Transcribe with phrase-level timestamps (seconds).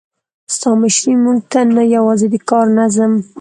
[0.55, 3.11] ستا مشري موږ ته نه یوازې د کار نظم،